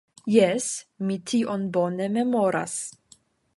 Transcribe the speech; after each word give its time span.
Jes, 0.35 0.69
mi 1.09 1.17
tion 1.33 1.69
bone 1.77 2.07
memoras. 2.17 2.79